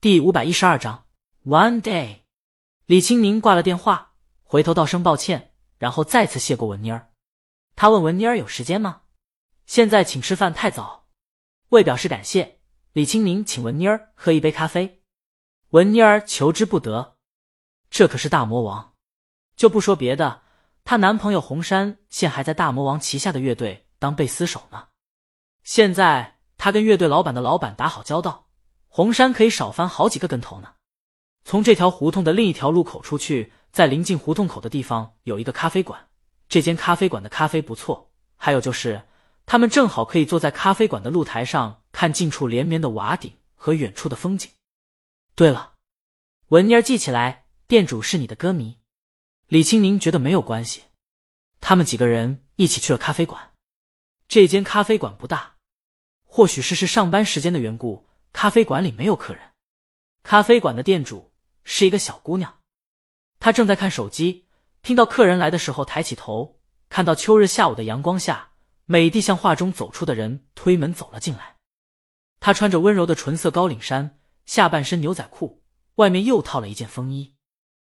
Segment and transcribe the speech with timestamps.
[0.00, 1.04] 第五百一十二章
[1.44, 2.20] ，One day，
[2.86, 7.10] 李青宁挂了电话，回头道声抱歉，然后再次谢过文妮儿。
[7.76, 9.02] 他问文妮儿有时间吗？
[9.66, 11.06] 现在请吃饭太早。
[11.68, 12.60] 为表示感谢，
[12.94, 15.02] 李青宁请文妮儿喝一杯咖啡。
[15.72, 17.18] 文妮儿求之不得。
[17.90, 18.94] 这可是大魔王，
[19.54, 20.40] 就不说别的，
[20.82, 24.88] 她男朋友红山现还在大魔王旗下的乐队当贝斯手呢。
[25.62, 28.46] 现在他跟乐队老板的老板打好交道。
[28.92, 30.74] 红山可以少翻好几个跟头呢。
[31.44, 36.08] 从这条胡同的另一条路口出去，在临近胡同口的地方有一个咖啡馆。
[36.48, 39.06] 这间咖啡馆的咖啡不错，还有就是
[39.46, 44.50] 他们正好可以坐在咖啡馆的露台上，看近处连绵的瓦顶和远处的风景。
[45.36, 45.74] 对了，
[46.48, 48.80] 文妮儿记起来，店主是你的歌迷。
[49.46, 50.82] 李青宁觉得没有关系。
[51.60, 53.52] 他们几个人一起去了咖啡馆。
[54.26, 55.54] 这间咖啡馆不大，
[56.24, 58.06] 或许是是上班时间的缘故。
[58.32, 59.52] 咖啡馆里没有客人，
[60.22, 61.32] 咖啡馆的店主
[61.64, 62.60] 是一个小姑娘，
[63.38, 64.46] 她正在看手机。
[64.82, 68.52] 听到客人来的时候，抬起头，看到秋日下午的阳光下，
[68.86, 71.56] 美的像画中走出的人推门走了进来。
[72.38, 75.62] 她穿着温柔的纯色高领衫，下半身牛仔裤，
[75.96, 77.34] 外面又套了一件风衣。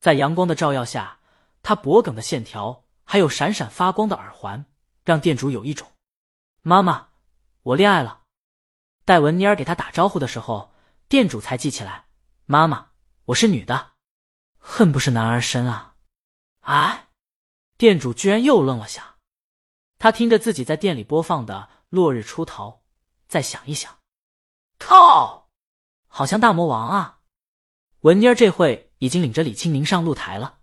[0.00, 1.20] 在阳光的照耀下，
[1.62, 4.66] 她脖梗的线条还有闪闪发光的耳环，
[5.04, 5.92] 让店主有一种
[6.62, 7.10] 妈妈，
[7.62, 8.23] 我恋爱了。
[9.04, 10.72] 待文妮儿给他打招呼的时候，
[11.08, 12.06] 店主才记起来
[12.46, 12.92] ：“妈妈，
[13.26, 13.92] 我是女的，
[14.58, 15.96] 恨不是男儿身啊！”
[16.60, 17.08] 啊！
[17.76, 19.16] 店主居然又愣了下。
[19.98, 22.70] 他听着自己在店里播放的《落日出逃》，
[23.28, 23.98] 再想一想，
[24.78, 25.50] 靠，
[26.06, 27.20] 好像大魔王啊！
[28.00, 30.60] 文妮儿这会已经领着李青宁上露台了。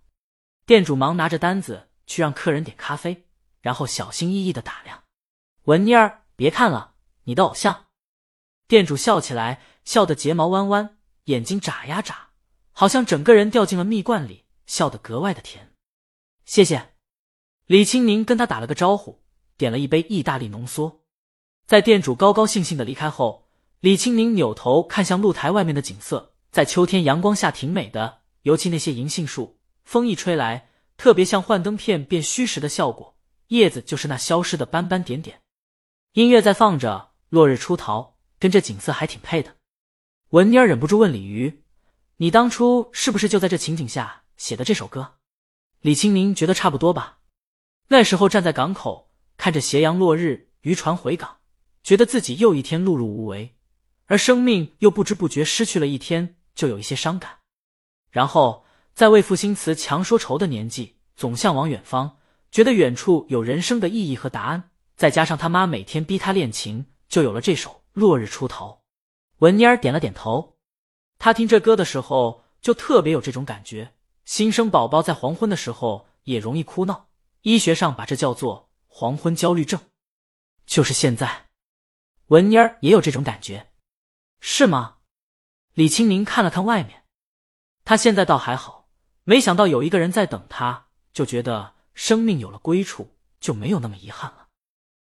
[0.66, 3.28] 店主忙拿着单子去让客人点咖啡，
[3.60, 5.04] 然后小心翼翼的打量
[5.66, 6.96] 文妮儿：“别看了，
[7.26, 7.86] 你的偶像。”
[8.72, 12.30] 店主笑起来，笑得睫毛弯弯，眼睛眨呀眨，
[12.72, 15.74] 好像整个人掉进了蜜罐里，笑得格外的甜。
[16.46, 16.94] 谢谢，
[17.66, 19.26] 李青宁跟他打了个招呼，
[19.58, 21.02] 点了一杯意大利浓缩。
[21.68, 23.50] 在店主高高兴兴的离开后，
[23.82, 33.18] 李青宁扭头看向露台外面的景色，在秋天阳光下挺美的，尤其那些银杏树，风一吹来，特别像幻灯片变虚实的效果，
[33.48, 35.42] 叶子就是那消失的斑斑点点。
[36.14, 38.11] 音乐在放着，落日出逃。
[38.42, 39.56] 跟这景色还挺配的，
[40.30, 41.62] 文妮儿忍不住问李鱼
[42.18, 45.14] ：“你当初是不是就在这情景下写的这首歌？”
[45.82, 47.20] 李青宁觉得差不多吧。
[47.90, 51.38] 那时候站在港口，看着斜阳落日，渔船回港，
[51.84, 53.56] 觉得自己又一天碌碌无为，
[54.08, 57.38] 而生命又不知不觉失去了一天，就有一些伤感。
[58.10, 58.66] 然后
[58.96, 62.18] 在为赋新词强说愁的年纪，总向往远方，
[62.50, 64.72] 觉得远处有人生的意义和答案。
[64.96, 67.81] 再加上他妈每天逼他练琴，就有了这首。
[67.94, 68.84] 落日出头，
[69.40, 70.58] 文妮儿点了点头。
[71.20, 73.94] 她听这歌的时候，就特别有这种感觉。
[74.24, 77.10] 新生宝宝在黄昏的时候也容易哭闹，
[77.42, 79.80] 医学上把这叫做黄昏焦虑症。
[80.66, 81.50] 就是现在，
[82.28, 83.72] 文妮儿也有这种感觉，
[84.40, 85.00] 是吗？
[85.74, 87.04] 李青宁看了看外面，
[87.84, 88.88] 他现在倒还好，
[89.26, 94.48] 没想到有一个人在等他，就觉得生命有了归处，就没有那么遗憾了。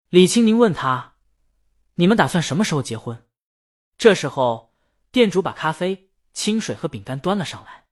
[0.10, 1.17] 李青宁问他。
[2.00, 3.26] 你们打算什么时候结婚？
[3.98, 4.72] 这时候，
[5.12, 7.86] 店主把咖啡、清水和饼干端了上来，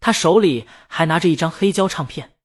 [0.00, 2.36] 他手里还拿着一张黑胶唱片。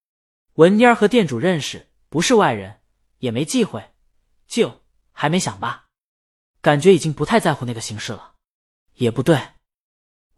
[0.53, 2.79] 文妮儿和店主认识，不是外人，
[3.17, 3.83] 也没忌讳，
[4.47, 4.81] 就
[5.11, 5.87] 还没想吧？
[6.61, 8.35] 感觉已经不太在乎那个形式了。
[8.93, 9.37] 也不对，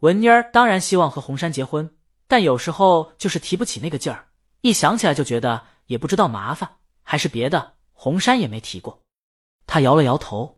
[0.00, 1.96] 文妮儿当然希望和红山结婚，
[2.26, 4.30] 但有时候就是提不起那个劲儿，
[4.62, 7.76] 一想起来就觉得也不知道麻烦还是别的。
[7.92, 9.04] 红山也没提过。
[9.68, 10.55] 他摇了摇头，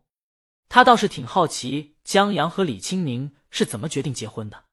[0.68, 4.64] 他倒是挺好奇江阳和李青宁是怎么决定结婚的。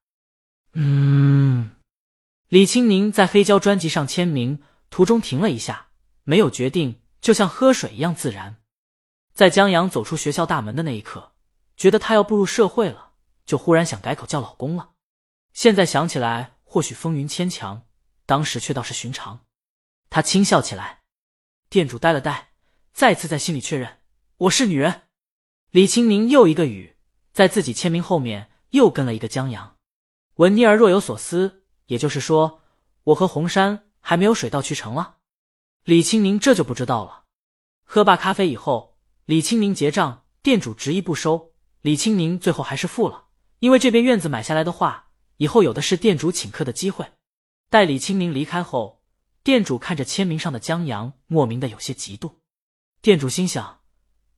[0.73, 1.72] 嗯，
[2.50, 5.88] 李青宁在黑胶专辑上签名，途中停了一下，
[6.23, 8.57] 没有决定，就像喝水一样自然。
[9.34, 11.34] 在江阳走出学校大门的那一刻，
[11.75, 13.13] 觉得他要步入社会了，
[13.45, 14.91] 就忽然想改口叫老公了。
[15.53, 17.85] 现在想起来，或许风云牵强，
[18.25, 19.46] 当时却倒是寻常。
[20.09, 21.03] 他轻笑起来。
[21.69, 22.49] 店主呆了呆，
[22.93, 23.99] 再次在心里确认。
[24.37, 25.03] 我是女人，
[25.75, 26.95] 李青宁又一个雨，
[27.33, 29.75] 在自己签名后面又跟了一个江阳。
[30.35, 32.61] 文妮儿若有所思，也就是说，
[33.03, 35.17] 我和红山还没有水到渠成了。
[35.83, 37.25] 李青宁这就不知道了。
[37.83, 41.51] 喝罢咖啡以后，李青宁结账，店主执意不收，
[41.81, 43.25] 李青宁最后还是付了，
[43.59, 47.05] 因为这边院子买下来的话，以后有的是店主请客的机会。
[47.69, 49.01] 待李青宁离开后，
[49.43, 52.35] 店主看着签名上的江阳，莫名的有些嫉妒。
[53.01, 53.81] 店主心想。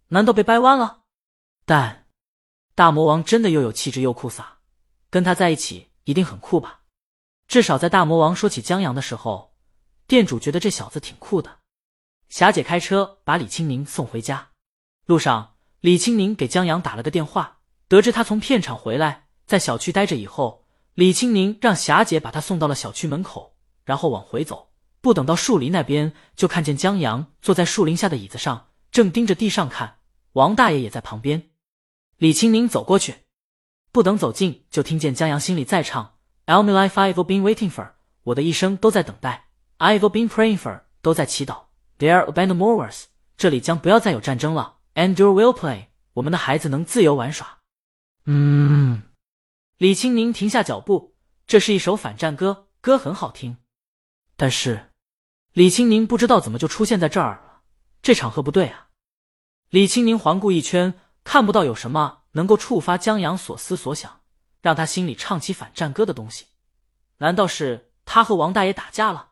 [0.07, 1.03] 难道被掰弯了？
[1.67, 2.05] 但
[2.75, 4.41] 大魔王真的又有气质又酷飒，
[5.09, 6.83] 跟他在一起一定很酷吧？
[7.45, 9.53] 至少在大魔王说起江阳的时候，
[10.07, 11.59] 店主觉得这小子挺酷的。
[12.29, 14.51] 霞姐开车把李青宁送回家，
[15.07, 17.59] 路上李青宁给江阳打了个电话，
[17.89, 24.71] 得知他从片场回来，在小区待着以后，李青宁让霞姐把他送到了小区门口，然后往回走，
[25.01, 29.95] 不等到树林那边，就看见江阳坐在树林下的椅子上，正盯着地上看。
[30.33, 31.49] 王大爷也在旁边。
[32.17, 33.25] 李青宁走过去，
[33.91, 36.17] 不等走近，就听见江阳心里在唱
[36.47, 37.91] ：“All my life I've been waiting for，
[38.23, 41.65] 我的一生都在等待；I've been praying for，都在祈祷。”
[41.99, 43.03] There a band more wars，
[43.37, 44.77] 这里将不要再有战争了。
[44.95, 47.59] And you will play，我们的孩子能自由玩耍。
[48.25, 49.03] 嗯，
[49.77, 51.15] 李青宁停下脚步，
[51.45, 53.57] 这是一首反战歌，歌很好听。
[54.35, 54.91] 但是
[55.53, 57.61] 李青宁不知道怎么就出现在这儿了，
[58.01, 58.87] 这场合不对啊。
[59.69, 60.93] 李青宁环顾一圈，
[61.29, 64.21] 看不到有什么能够触发江阳所思所想，
[64.61, 66.45] 让他心里唱起反战歌的东西。
[67.17, 69.31] 难道是他和王大爷打架了？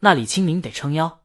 [0.00, 1.22] 那李青宁得撑腰。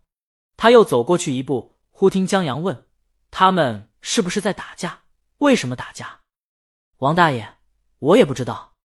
[0.55, 2.85] 他又走过去一步，忽听江阳问
[3.31, 5.01] ：“他们是不是在打架？
[5.39, 6.19] 为什么打架？”
[6.97, 7.55] 王大爷，
[7.97, 8.75] 我也不知道。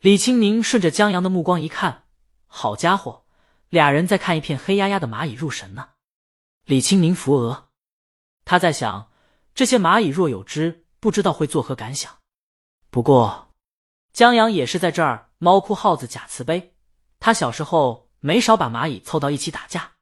[0.00, 2.06] 李青宁顺着江阳的目光一看，
[2.48, 3.24] 好家伙，
[3.68, 5.90] 俩人在看一片黑压压的蚂蚁入神呢。
[6.64, 7.68] 李青宁扶额，
[8.44, 9.07] 他在想：
[9.58, 12.18] 这些蚂蚁若有知，不知道会作何感想。
[12.90, 13.48] 不过，
[14.12, 16.76] 江阳也是在这儿猫哭耗子假慈悲，
[17.18, 19.94] 他小时候没少把蚂蚁凑到一起打架。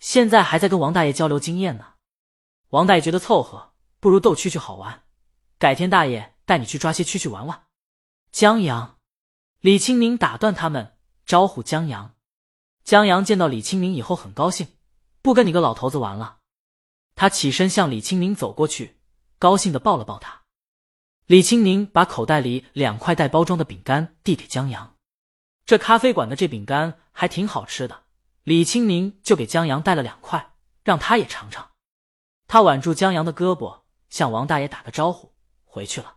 [0.00, 1.84] 现在还在跟王大爷交流经验呢。
[2.70, 5.04] 王大爷觉得凑合，不如逗蛐蛐好玩。
[5.56, 7.66] 改天大爷带你去抓些蛐蛐玩玩。
[8.32, 8.98] 江阳、
[9.60, 12.16] 李青宁打断他们，招呼江阳。
[12.82, 14.66] 江阳见到李青宁以后很高兴，
[15.22, 16.39] 不跟你个老头子玩了。
[17.20, 18.98] 他起身向李青宁走过去，
[19.38, 20.44] 高兴的抱了抱他。
[21.26, 24.96] 李青宁把口袋里两块带包装的饼干递给江阳。
[25.66, 28.04] 这咖啡馆的这饼干还挺好吃的。
[28.42, 31.72] 李青宁就给江阳带了两块，让他也尝尝。
[32.48, 35.34] 他挽住江阳的胳膊，向王大爷打个招呼，
[35.66, 36.16] 回去了。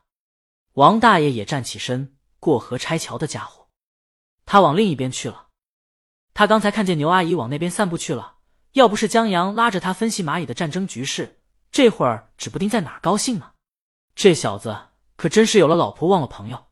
[0.75, 3.67] 王大爷也站起身，过河拆桥的家伙，
[4.45, 5.49] 他往另一边去了。
[6.33, 8.32] 他刚才看见牛阿姨往那边散步去了，
[8.73, 11.39] 要不是江阳拉着他分析蚂蚁的战争局势，
[11.71, 13.51] 这会儿指不定在哪儿高兴呢。
[14.15, 14.75] 这小子
[15.15, 16.65] 可真是有了老婆忘了朋友。